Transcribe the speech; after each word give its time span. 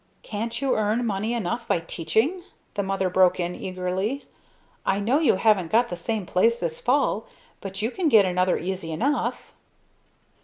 "Can't 0.23 0.59
you 0.63 0.75
earn 0.75 1.05
money 1.05 1.35
enough 1.35 1.67
by 1.67 1.79
teaching?" 1.81 2.41
the 2.73 2.81
Mother 2.81 3.07
broke 3.07 3.39
in 3.39 3.53
eagerly. 3.53 4.25
"I 4.83 4.99
know 4.99 5.19
you 5.19 5.35
haven't 5.35 5.71
got 5.71 5.89
the 5.89 5.95
same 5.95 6.25
place 6.25 6.59
this 6.59 6.79
fall 6.79 7.27
but 7.59 7.83
you 7.83 7.91
can 7.91 8.09
get 8.09 8.25
another 8.25 8.57
easy 8.57 8.91
enough." 8.91 9.53